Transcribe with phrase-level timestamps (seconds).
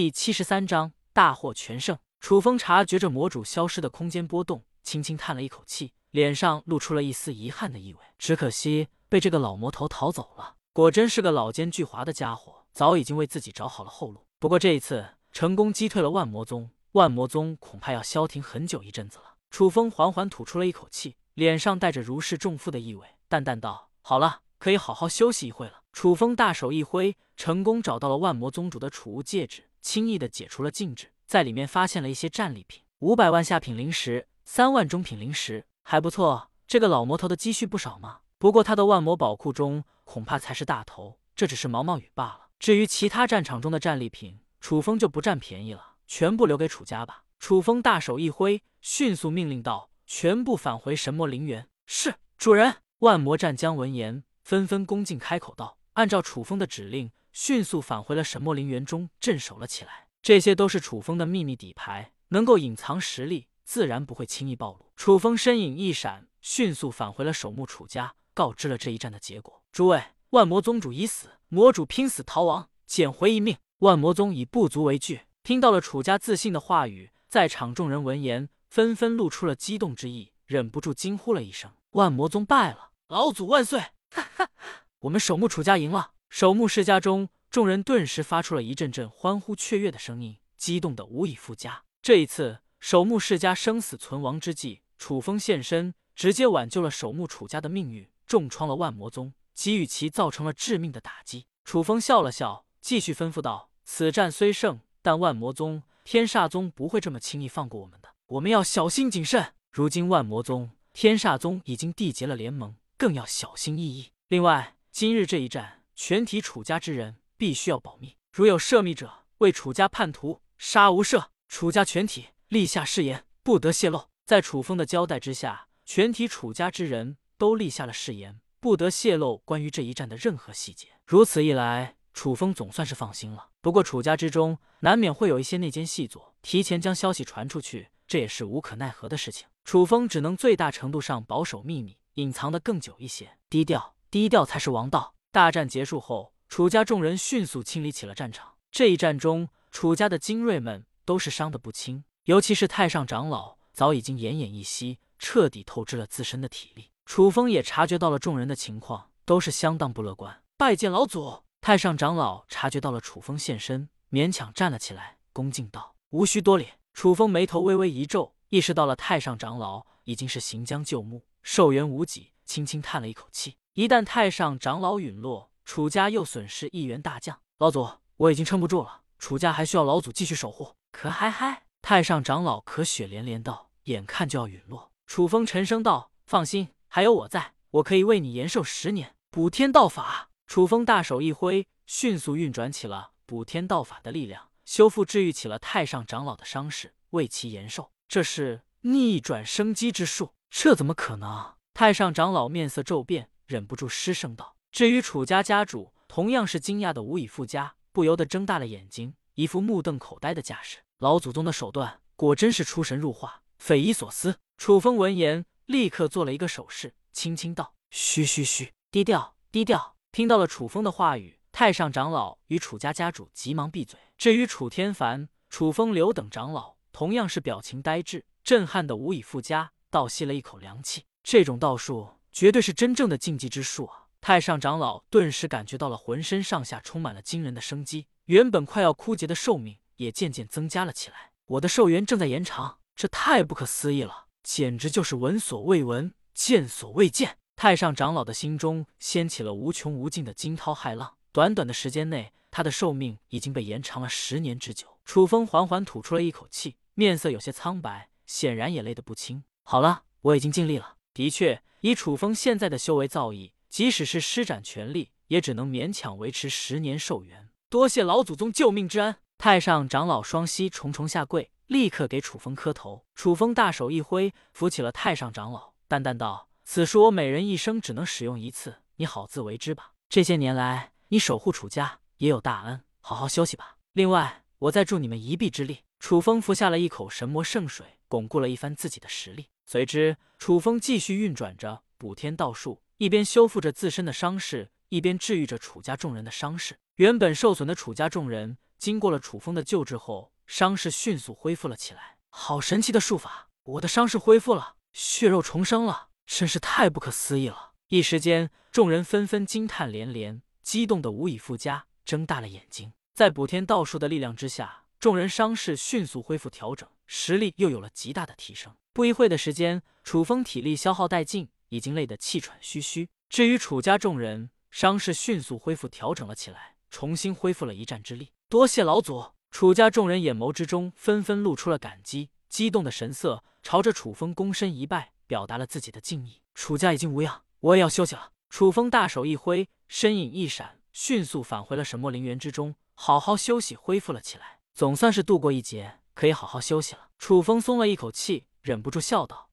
[0.00, 1.98] 第七十三章大获全胜。
[2.20, 8.00] 楚风察觉着魔主消失的空间波动，轻轻叹了一口气，脸上露出了一丝遗憾的意味。
[8.16, 10.54] 只可惜被这个老魔头逃走了。
[10.72, 14.24] 果真是个老奸巨猾的家伙，早已经为自己找好了后路。
[14.38, 19.34] 不过这一次成功击退了万魔宗，万魔宗恐怕要消停很久一阵子了。
[19.50, 29.64] 楚风缓缓吐出了一口气，脸上带着如释重负的意味，淡淡道：“好了，可以好好休息一会了。”楚风大手一挥，成功找到了万魔宗主的储物戒指。
[29.80, 36.50] 轻易的解除了禁制，在里面发现了一些战利品：五百万下品灵石，三万中品灵石，还不错。
[36.66, 38.20] 这个老魔头的积蓄不少嘛。
[38.38, 42.48] 不过他的万魔宝库中恐怕才是大头，这只是毛毛雨罢了。
[42.58, 47.24] 至于其他战场中的战利品，楚风就不占便宜了，全部留给楚家吧。
[47.38, 52.76] 楚风大手一挥，迅速命令道：“全部返回神魔陵园。”是主人。
[52.98, 60.08] 万魔战将闻言，纷纷恭敬开口道：“按照楚风的指令。”迅速返回了神魔陵园中镇守了起来。
[60.22, 64.92] 这些都是楚风的秘密底牌，能够隐藏实力，自然不会轻易暴露。
[64.96, 69.62] 楚风身影一闪，迅速返回了守墓楚家，告知了这一战的结果。
[69.72, 73.56] 诸位，万魔宗主已死，魔主拼死逃亡，捡回一命。
[73.78, 75.22] 万魔宗以不足为惧。
[75.42, 82.90] 听到了楚家自信的话语，在场众人闻言，纷纷露出了激动之意，忍不住惊呼了一声：“万魔宗败了！
[83.08, 83.80] 老祖万岁！
[84.12, 84.50] 哈哈，
[84.98, 91.82] 我们守墓楚家赢了！”守墓世家中，众人顿时发出了一阵阵欢呼雀跃的声音，激动的无以复加。
[92.00, 101.46] 这一次，守墓世家生死存亡之际，楚风现身，直接挽救了守墓楚家的命运，重创了万魔宗，给予其造成了致命的打击。
[101.64, 109.54] 楚风笑了笑，继续吩咐道：“此战虽胜，但万魔宗、天煞宗不会这么轻易放过我们的，我们要小心谨慎。
[109.72, 114.12] 如今万魔宗、天煞宗已经缔结了联盟，更要小心翼翼。
[114.28, 121.26] 另外，今日这一战。”全体楚家之人必须要保密，如有涉密者，为楚家叛徒杀无赦。
[121.46, 124.04] 楚家全体立下誓言，不得泄露。
[124.24, 130.88] 在楚风的交代之下，全体楚家之人都立下了誓言，不得泄露关于这一战的任何细节。
[131.04, 133.50] 如此一来，楚风总算是放心了。
[133.60, 139.46] 不过楚家之中难免会有一些内奸细作，提前将消息传出去，这也是无可奈何的事情。
[139.64, 145.14] 楚风只能最大程度上保守秘密，隐藏的更久一些，低调，低调才是王道。
[145.32, 148.54] 大战结束后，楚家众人迅速清理起了战场。
[148.72, 156.90] 这一战中，楚家的精锐们都是伤得不轻，尤其是太上长老，早已经奄奄一息，彻底透支了自身的体力。
[157.06, 160.42] 楚风也察觉到了众人的情况，都是相当不乐观。
[160.56, 161.44] 拜见老祖！
[161.60, 173.54] 太上长老察觉到了楚风现身，勉强站了起来，恭敬道：“无需多礼。”楚风眉头微微一皱，意识到了太上长老已经是行将就木，寿元无几，轻轻叹了一口气。
[173.74, 177.40] 一旦太上长老陨落，楚家又损失一员大将。
[177.58, 180.74] 老祖，我已经撑不住了，楚家还需要老祖继续守护。
[180.90, 181.62] 可嗨嗨！
[181.80, 190.30] 太上长老咳血连连道：“眼看就要陨落。”楚风沉声道：“放心，还有我在，我可以为你延寿十年。”补天道法！
[190.48, 197.92] 楚风大手一挥，迅速运转起了补天道法的力量，修复治愈起了太上长老的伤势，为其延寿。
[198.08, 201.54] 这是逆转生机之术，这怎么可能？
[201.72, 203.30] 太上长老面色骤变。
[203.50, 210.78] 忍不住失声道：“至于楚家家主，同样是惊讶的无以复加，不由得睁大了眼睛，一副目瞪口呆的架势。
[210.98, 223.98] 老祖宗的手段果真是出神入化，匪夷所思。”楚风闻言，立刻做了一个手势，轻轻道：“嘘嘘嘘，低调低调。”听到了楚风的话语，太上长老与楚家家主急忙闭嘴。
[224.16, 231.06] 至于楚天凡、楚风流等长老，同样是表情呆滞，震撼的无以复加，倒吸了一口凉气。
[231.24, 232.19] 这种道术。
[232.32, 234.06] 绝对是真正的禁忌之术啊！
[234.20, 241.32] 太上长老顿时感觉到了浑身上下充满了惊人的生机，原本快要枯竭的寿命也渐渐增加了起来。
[241.46, 247.38] 我的寿元正在延长，这太不可思议了，简直就是闻所未闻、见所未见。
[247.56, 251.14] 太上长老的心中掀起了无穷无尽的惊涛骇浪。
[251.32, 254.98] 短短的时间内，他的寿命已经被延长了十年之久。
[255.04, 259.44] 楚风缓缓吐出了一口气，面色有些苍白，显然也累得不轻。
[259.62, 260.96] 好了，我已经尽力了。
[261.20, 261.62] 的确。
[261.80, 267.50] 以楚风现在的修为造诣，即使是施展全力，也只能勉强维持十年寿元。
[267.68, 269.16] 多谢老祖宗救命之恩！
[269.36, 273.04] 太上长老双膝重重下跪，立刻给楚风磕头。
[273.14, 279.92] 楚风大手一挥，扶起了太上长老，淡淡道：“此术我每人一生只能使用一次，你好自为之吧。
[280.08, 283.76] 这些年来，你守护楚家也有大恩，好好休息吧。
[283.92, 289.48] 另外，我再助你们一臂之力。”楚风服下了一口神魔圣水，巩固了一番自己的实力。
[289.70, 296.76] 随之，楚风继续运转着补天道术，一边修复着自身的伤势，一边治愈着楚家众人的伤势。
[296.96, 302.16] 原本受损的楚家众人经过了楚风的救治后，伤势迅速恢复了起来。
[302.30, 303.48] 好神奇的术法！
[303.62, 307.70] 我的伤势恢复了，血肉重生了，真是太不可思议了！
[307.90, 312.92] 一时间，众人纷纷惊叹连连，激动的无以复加，睁大了眼睛。
[313.14, 318.74] 在补天道术的力量之下，众人伤势迅速恢复调整，实力又有了极大的提升。
[318.92, 323.08] 不一会的时间，楚风体力消耗殆尽，已经累得气喘吁吁。
[323.28, 328.32] 至于楚家众人，伤势迅速恢复调整了起来，重新恢复了一战之力。
[328.48, 329.32] 多谢老祖！
[329.52, 336.40] 楚家众人眼眸之中纷纷露出了感激、激动的神色，朝着楚风躬身一拜，表达了自己的敬意。
[336.54, 338.32] 楚家已经无恙，我也要休息了。
[338.48, 344.58] 楚风大手一挥，身影一闪，迅速返回了神墨陵园之中，好好休息，恢复了起来。
[344.74, 347.08] 总算是度过一劫，可以好好休息了。
[347.18, 349.49] 楚风松了一口气，忍不住笑道：“